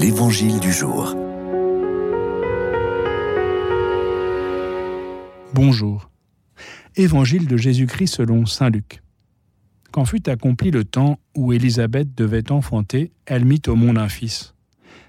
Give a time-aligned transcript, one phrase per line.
[0.00, 1.14] L'Évangile du jour.
[5.52, 6.10] Bonjour.
[6.96, 9.02] Évangile de Jésus-Christ selon Saint Luc.
[9.90, 14.54] Quand fut accompli le temps où Élisabeth devait enfanter, elle mit au monde un fils.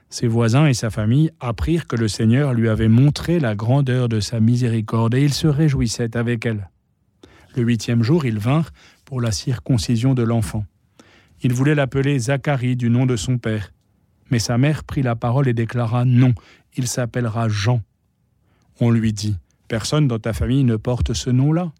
[0.09, 4.19] Ses voisins et sa famille apprirent que le Seigneur lui avait montré la grandeur de
[4.19, 6.69] sa miséricorde et ils se réjouissaient avec elle.
[7.55, 8.73] Le huitième jour, ils vinrent
[9.05, 10.65] pour la circoncision de l'enfant.
[11.41, 13.72] Ils voulaient l'appeler Zacharie du nom de son père.
[14.33, 16.33] Mais sa mère prit la parole et déclara Non,
[16.75, 17.83] il s'appellera Jean.
[18.79, 19.35] On lui dit
[19.67, 21.71] Personne dans ta famille ne porte ce nom-là.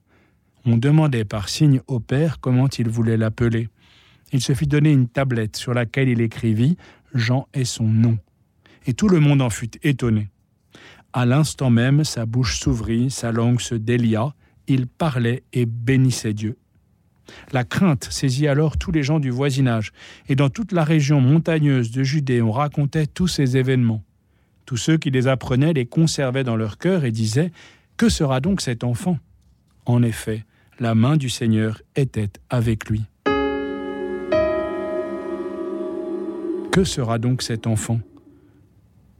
[0.63, 3.69] On demandait par signe au père comment il voulait l'appeler.
[4.33, 6.77] Il se fit donner une tablette sur laquelle il écrivit
[7.15, 8.19] Jean est son nom.
[8.85, 10.29] Et tout le monde en fut étonné.
[11.11, 14.35] À l'instant même, sa bouche s'ouvrit, sa langue se délia,
[14.67, 16.59] il parlait et bénissait Dieu.
[17.51, 19.91] La crainte saisit alors tous les gens du voisinage,
[20.27, 24.03] et dans toute la région montagneuse de Judée on racontait tous ces événements.
[24.65, 27.51] Tous ceux qui les apprenaient les conservaient dans leur cœur et disaient
[27.97, 29.19] Que sera donc cet enfant?
[29.85, 30.45] En effet,
[30.79, 33.03] la main du Seigneur était avec lui.
[36.71, 37.99] Que sera donc cet enfant?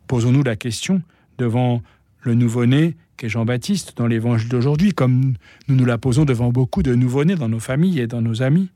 [0.08, 1.02] Posons-nous la question
[1.38, 1.84] devant
[2.22, 5.33] le nouveau-né qu'est Jean-Baptiste dans l'évangile d'aujourd'hui, comme
[5.67, 8.70] nous nous la posons devant beaucoup de nouveau-nés dans nos familles et dans nos amis.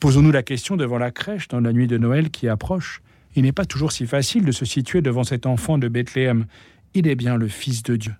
[0.00, 3.02] Posons-nous la question devant la crèche dans la nuit de Noël qui approche.
[3.36, 6.46] Il n'est pas toujours si facile de se situer devant cet enfant de Bethléem.
[6.94, 8.14] Il est bien le Fils de Dieu.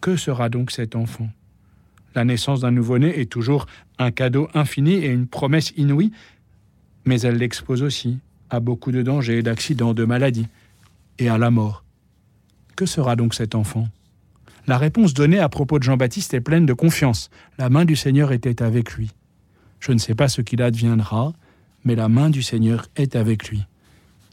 [0.00, 1.28] Que sera donc cet enfant?
[2.14, 3.66] La naissance d'un nouveau-né est toujours
[3.98, 6.12] un cadeau infini et une promesse inouïe,
[7.04, 8.18] mais elle l'expose aussi
[8.50, 10.48] à beaucoup de dangers, d'accidents, de maladies
[11.18, 11.84] et à la mort.
[12.76, 13.88] Que sera donc cet enfant?
[14.66, 17.30] La réponse donnée à propos de Jean-Baptiste est pleine de confiance.
[17.58, 19.10] La main du Seigneur était avec lui.
[19.80, 21.32] Je ne sais pas ce qu'il adviendra,
[21.84, 23.64] mais la main du Seigneur est avec lui.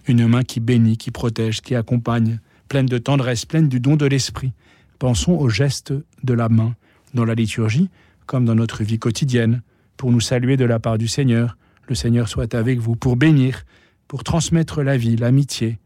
[0.08, 4.06] Une main qui bénit, qui protège, qui accompagne, pleine de tendresse, pleine du don de
[4.06, 4.54] l'esprit.
[5.00, 6.76] Pensons au geste de la main,
[7.16, 7.90] dans la liturgie,
[8.28, 9.64] comme dans notre vie quotidienne,
[9.98, 11.58] pour nous saluer de la part du Seigneur.
[11.88, 13.66] Le Seigneur soit avec vous, pour bénir,
[14.08, 15.80] pour transmettre la vie, l'amitié,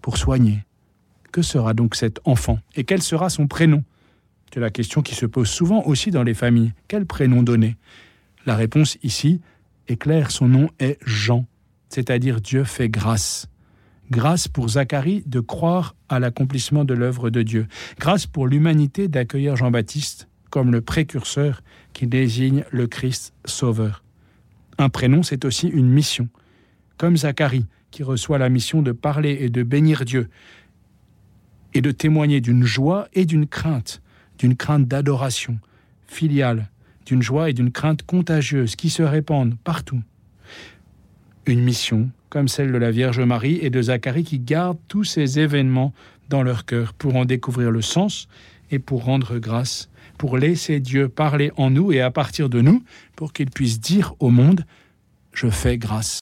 [0.00, 0.64] pour soigner.
[1.32, 3.82] Que sera donc cet enfant Et quel sera son prénom?
[4.52, 6.74] C'est la question qui se pose souvent aussi dans les familles.
[6.88, 7.76] Quel prénom donner?
[8.44, 9.40] La réponse ici
[9.88, 11.46] est claire, son nom est Jean,
[11.88, 13.48] c'est-à-dire Dieu fait grâce.
[14.10, 17.66] Grâce pour Zacharie de croire à l'accomplissement de l'œuvre de Dieu.
[17.98, 21.62] Grâce pour l'humanité d'accueillir Jean-Baptiste comme le précurseur
[21.94, 24.04] qui désigne le Christ sauveur.
[24.76, 26.28] Un prénom, c'est aussi une mission.
[26.98, 30.28] Comme Zacharie, qui reçoit la mission de parler et de bénir Dieu,
[31.74, 34.02] et de témoigner d'une joie et d'une crainte,
[34.38, 35.58] d'une crainte d'adoration
[36.06, 36.68] filiale,
[37.06, 40.02] d'une joie et d'une crainte contagieuse qui se répandent partout.
[41.46, 45.38] Une mission comme celle de la Vierge Marie et de Zacharie qui gardent tous ces
[45.38, 45.92] événements
[46.30, 48.26] dans leur cœur pour en découvrir le sens
[48.70, 52.82] et pour rendre grâce, pour laisser Dieu parler en nous et à partir de nous,
[53.16, 54.64] pour qu'il puisse dire au monde,
[55.34, 56.10] je fais grâce.